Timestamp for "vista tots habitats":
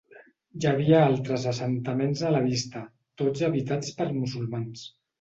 2.49-3.97